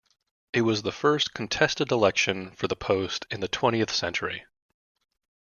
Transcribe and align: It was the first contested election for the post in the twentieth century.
It 0.51 0.61
was 0.61 0.81
the 0.81 0.91
first 0.91 1.31
contested 1.35 1.91
election 1.91 2.53
for 2.55 2.67
the 2.67 2.75
post 2.75 3.27
in 3.29 3.39
the 3.39 3.47
twentieth 3.47 3.93
century. 3.93 4.45